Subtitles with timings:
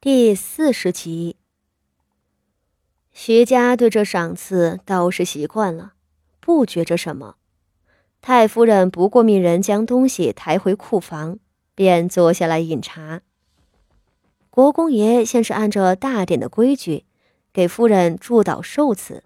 [0.00, 1.34] 第四十集，
[3.10, 5.94] 徐家对这赏赐倒是习惯了，
[6.38, 7.34] 不觉着什么。
[8.20, 11.40] 太夫人不过命人将东西抬回库房，
[11.74, 13.22] 便坐下来饮茶。
[14.50, 17.04] 国公爷先是按着大典的规矩，
[17.52, 19.24] 给夫人祝祷寿词，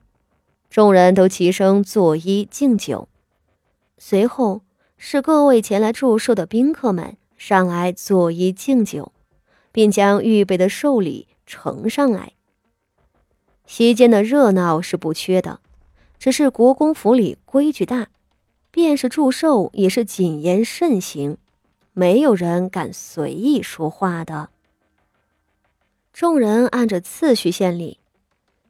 [0.70, 3.11] 众人都齐声作揖敬酒。
[3.98, 4.62] 随后
[4.96, 9.12] 是各位前来祝寿的宾客们上来作揖敬酒。
[9.73, 12.32] 并将预备的寿礼呈上来。
[13.67, 15.61] 席间的热闹是不缺的，
[16.18, 18.08] 只是国公府里规矩大，
[18.71, 21.39] 便是祝寿也是谨言慎行，
[21.93, 24.50] 没有人敢随意说话的。
[26.12, 27.98] 众人按着次序献礼，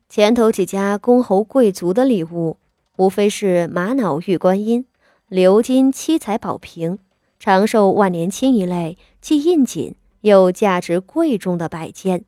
[0.09, 2.59] 前头几家公侯贵族的礼物，
[2.97, 4.87] 无非是玛瑙玉观音、
[5.31, 7.01] 鎏金七彩宝瓶、
[7.41, 9.97] 长寿万年青一类，既应景。
[10.23, 12.25] 有价值贵重的摆件，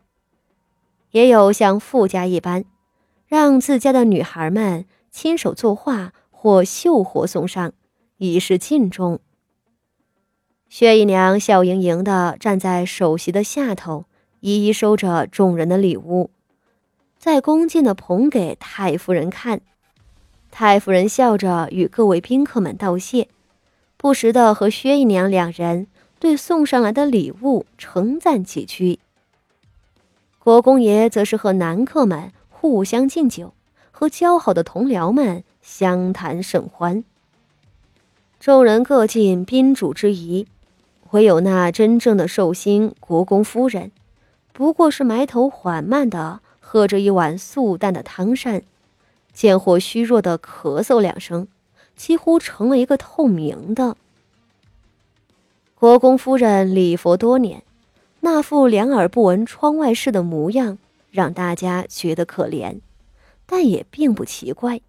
[1.12, 2.64] 也有像富家一般，
[3.28, 7.72] 让自家的女孩们亲手作画或绣活送上，
[8.16, 9.20] 以示敬重。
[10.68, 14.06] 薛姨娘笑盈盈地站在首席的下头，
[14.40, 16.30] 一一收着众人的礼物，
[17.16, 19.60] 再恭敬地捧给太夫人看。
[20.50, 23.28] 太夫人笑着与各位宾客们道谢，
[23.96, 25.86] 不时地和薛姨娘两人。
[26.18, 28.98] 对送上来的礼物称赞几句，
[30.38, 33.52] 国公爷则是和男客们互相敬酒，
[33.90, 37.04] 和交好的同僚们相谈甚欢。
[38.40, 40.46] 众人各尽宾主之谊，
[41.10, 43.90] 唯有那真正的寿星国公夫人，
[44.52, 48.62] 不过是埋头缓慢的喝着一碗素淡的汤膳，
[49.32, 51.48] 见或虚弱的咳嗽两声，
[51.96, 53.96] 几乎成了一个透明的。
[55.74, 57.62] 国公夫人礼佛多年，
[58.20, 60.78] 那副两耳不闻窗外事的模样，
[61.10, 62.80] 让大家觉得可怜，
[63.44, 64.80] 但也并不奇怪。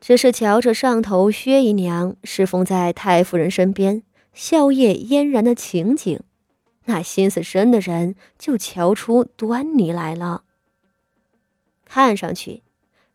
[0.00, 4.02] 只是瞧着上头薛姨娘侍奉在太夫人身边，
[4.32, 6.20] 笑靥嫣然的情景，
[6.84, 10.44] 那心思深的人就瞧出端倪来了。
[11.84, 12.62] 看上去，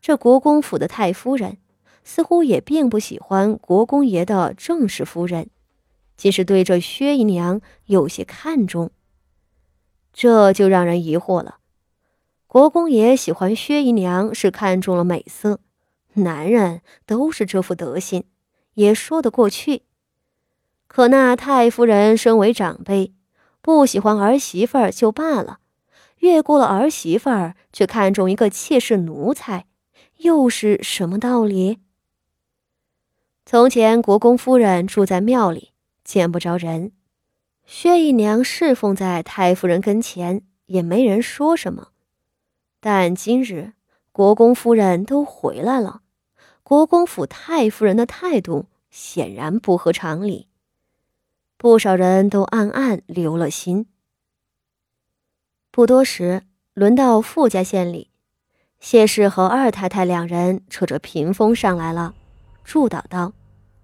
[0.00, 1.56] 这国公府的太夫人
[2.04, 5.48] 似乎也并不喜欢国公爷的正室夫人。
[6.20, 8.90] 即是对这薛姨娘有些看重，
[10.12, 11.60] 这就让人疑惑了。
[12.46, 15.60] 国公爷喜欢薛姨娘是看中了美色，
[16.12, 18.24] 男人都是这副德行，
[18.74, 19.84] 也说得过去。
[20.88, 23.14] 可那太夫人身为长辈，
[23.62, 25.60] 不喜欢儿媳妇儿就罢了，
[26.18, 29.64] 越过了儿媳妇儿，却看中一个妾室奴才，
[30.18, 31.78] 又是什么道理？
[33.46, 35.69] 从前国公夫人住在庙里。
[36.10, 36.90] 见不着人，
[37.64, 41.90] 薛姨娘侍奉在太夫人跟前，也没人说什么。
[42.80, 43.74] 但今日
[44.10, 46.00] 国公夫人都回来了，
[46.64, 50.48] 国公府太夫人的态度显然不合常理，
[51.56, 53.86] 不少人都暗暗留了心。
[55.70, 56.42] 不多时，
[56.74, 58.10] 轮到傅家献礼，
[58.80, 62.16] 谢氏和二太太两人扯着屏风上来了，
[62.64, 63.32] 祝祷道。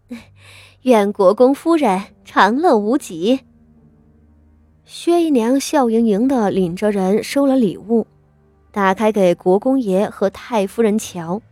[0.83, 3.41] 愿国公夫人长乐无极。
[4.85, 8.07] 薛姨娘笑盈盈的领着人收了礼物，
[8.71, 11.43] 打开给国公爷和太夫人瞧。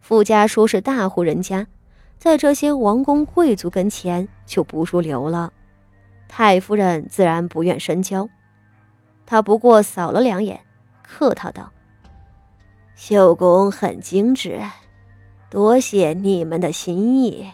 [0.00, 1.66] 傅家说是大户人家，
[2.18, 5.52] 在这些王公贵族跟前就不入流了。
[6.26, 8.28] 太夫人自然不愿深交，
[9.24, 10.60] 她不过扫了两眼，
[11.02, 11.70] 客套道
[12.96, 14.60] ：“绣工很精致，
[15.48, 17.46] 多谢你们的心意。”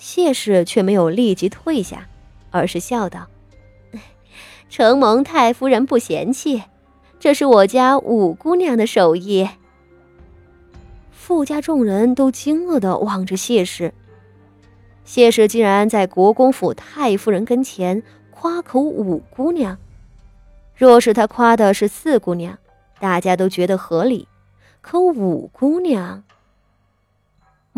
[0.00, 2.08] 谢氏却没有立即退下，
[2.50, 3.28] 而是笑道
[4.70, 6.62] ：“承蒙太夫人不嫌弃，
[7.20, 9.46] 这是我家五姑娘的手艺。”
[11.12, 13.92] 傅家众人都惊愕的望着谢氏。
[15.04, 19.76] 谢氏竟然在国公府太夫人跟前夸口五姑娘，
[20.74, 22.56] 若是他夸的是四姑娘，
[22.98, 24.26] 大家都觉得合理，
[24.80, 26.24] 可五姑娘……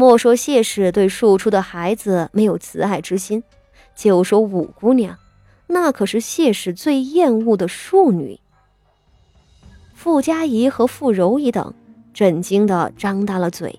[0.02, 3.44] 莫说谢氏对庶出的孩子没有慈爱之心，
[3.94, 5.16] 就说五姑娘，
[5.68, 8.40] 那可是谢氏最厌恶的庶女。
[9.94, 11.72] 傅家仪和傅柔仪等
[12.12, 13.78] 震惊的张大了嘴，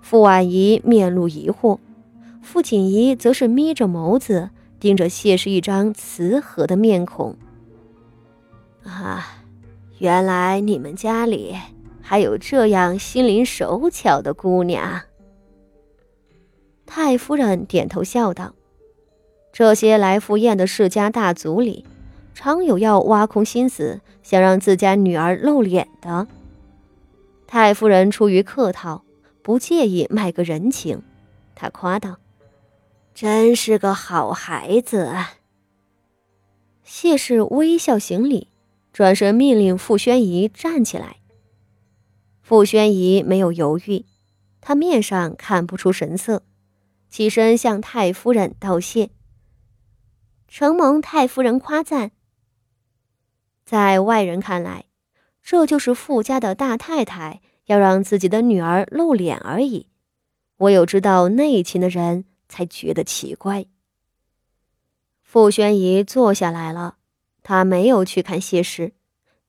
[0.00, 1.80] 傅婉仪面露疑惑，
[2.40, 7.36] 傅锦仪则是眯着眸子盯着谢氏一张慈和的面孔。
[8.84, 9.26] 啊，
[9.98, 11.56] 原来你们家里
[12.00, 15.02] 还有这样心灵手巧的姑娘。
[16.90, 18.54] 太夫人点头笑道
[19.52, 21.84] ：“这些来赴宴的世家大族里，
[22.34, 26.26] 常有要挖空心思想让自家女儿露脸的。
[27.46, 29.04] 太夫人出于客套，
[29.42, 31.02] 不介意卖个人情，
[31.54, 32.16] 她夸道
[33.14, 35.14] ：“真是个好孩子。”
[36.82, 38.48] 谢氏微笑行礼，
[38.94, 41.16] 转身命令傅宣仪站起来。
[42.40, 44.06] 傅宣仪没有犹豫，
[44.62, 46.42] 他面上看不出神色，
[47.08, 49.10] 起身向太夫人道谢。
[50.46, 52.12] 承蒙太夫人夸赞。
[53.64, 54.86] 在外人看来，
[55.42, 59.88] 这就是傅家的大太太要让自己的女儿露脸而已。
[60.58, 63.66] 唯有知道内情的人才觉得奇怪。
[65.22, 66.96] 傅宣仪坐下来了，
[67.42, 68.94] 他没有去看谢氏，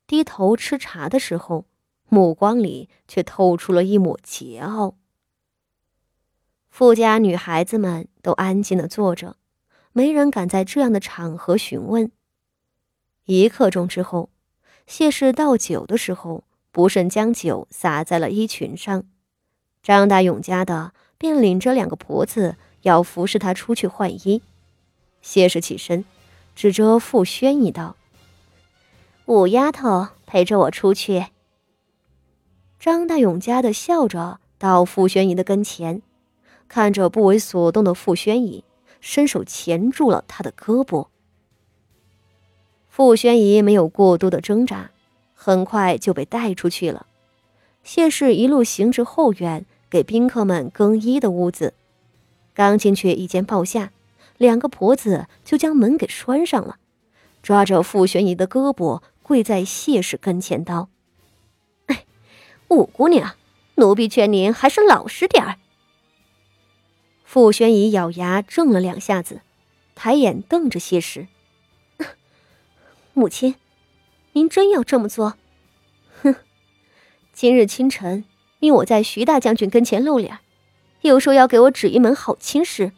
[0.06, 1.66] 低头吃茶的时候。
[2.12, 4.96] 目光里却透出了一抹桀骜。
[6.70, 9.36] 富家女孩子们都安静的坐着，
[9.92, 12.12] 没人敢在这样的场合询问。
[13.26, 14.30] 一刻钟之后，
[14.88, 19.04] 谢氏倒酒的时候，不慎将酒洒在了衣裙上。
[19.84, 24.42] 张大勇家的便领着两个婆子要服侍她出去换衣。
[25.22, 26.06] 谢氏起身，
[26.56, 27.98] 指着傅宣仪道
[29.26, 31.28] ：“五丫头陪着我出去。”
[32.80, 36.02] 张大勇家的笑着到傅宣仪的跟前，
[36.70, 38.64] 看着不为所动的傅宣仪，
[39.02, 41.08] 伸手钳住了他的胳膊。
[42.88, 44.92] 傅宣仪没有过多的挣扎，
[45.34, 47.08] 很快就被带出去了。
[47.84, 51.74] 谢氏一路行至后院给宾客们更衣的屋子，
[52.54, 53.92] 刚进去一间报下，
[54.38, 56.76] 两个婆子就将门给拴上了，
[57.42, 60.90] 抓着傅宣仪的胳膊跪在谢氏跟前道。
[62.68, 63.34] 五姑娘，
[63.76, 65.58] 奴婢劝您还是老实点儿。
[67.32, 69.42] 傅宣仪咬牙怔了两下子，
[69.94, 71.28] 抬眼瞪着谢氏
[73.14, 73.54] ：“母亲，
[74.32, 75.36] 您真要这么做？
[76.24, 76.34] 哼！
[77.32, 78.26] 今日清晨，
[78.58, 80.40] 命我在徐大将军跟前露脸，
[81.02, 82.94] 又说要给我指一门好亲事，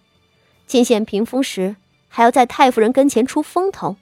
[0.65, 1.75] 进献屏风时
[2.07, 3.97] 还要在太夫人跟前出风头，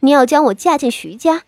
[0.00, 1.44] 你要将我嫁进徐家。”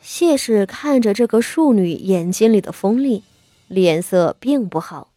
[0.00, 3.24] 谢氏看着这个庶女眼睛里的锋利，
[3.66, 5.10] 脸色并不好。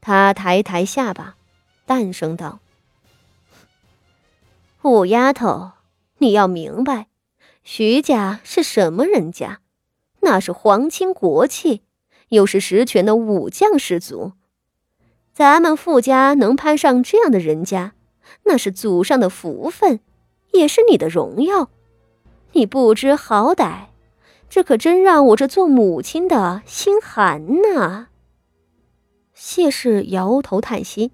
[0.00, 1.36] 他抬抬下巴，
[1.86, 2.60] 淡声道
[4.82, 5.72] ：“五丫头，
[6.18, 7.08] 你要明白，
[7.62, 9.60] 徐家是什么人家？
[10.20, 11.82] 那是皇亲国戚，
[12.28, 14.32] 又是实权的武将氏族。
[15.32, 17.92] 咱们傅家能攀上这样的人家，
[18.44, 20.00] 那是祖上的福分，
[20.52, 21.70] 也是你的荣耀。”
[22.52, 23.84] 你不知好歹，
[24.48, 28.08] 这可真让我这做母亲的心寒呐。
[29.42, 31.12] 谢氏摇头叹息，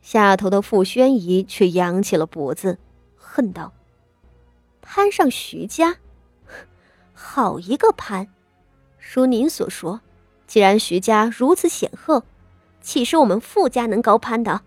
[0.00, 2.78] 下头的傅宣仪却扬起了脖子，
[3.16, 3.74] 恨道
[4.80, 5.98] ：“攀上徐家，
[7.12, 8.28] 好一个攀！
[9.12, 10.00] 如您所说，
[10.46, 12.24] 既然徐家如此显赫，
[12.80, 14.62] 岂是我们傅家能高攀的？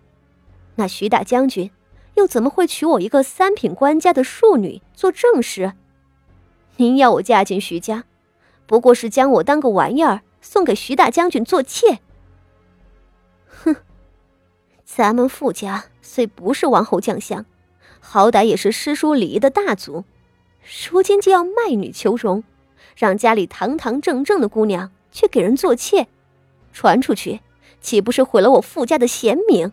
[0.76, 1.72] 那徐大将军
[2.14, 5.72] 又怎么会娶我一个三品官家的庶女做正室？”
[6.78, 8.04] 您要我嫁进徐家，
[8.68, 11.98] 不过是将我当个玩意儿送给徐大将军做妾。
[13.62, 13.76] 哼，
[14.84, 17.44] 咱们傅家虽不是王侯将相，
[18.00, 20.04] 好歹也是诗书礼仪的大族，
[20.90, 22.42] 如今就要卖女求荣，
[22.96, 26.08] 让家里堂堂正正的姑娘去给人做妾，
[26.72, 27.40] 传出去
[27.80, 29.72] 岂不是毁了我傅家的贤名？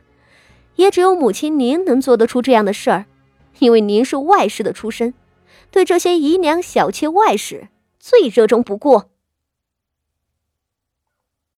[0.76, 3.06] 也只有母亲您能做得出这样的事儿，
[3.58, 5.14] 因为您是外室的出身。
[5.70, 7.68] 对这些姨娘小妾外室
[7.98, 9.10] 最热衷不过。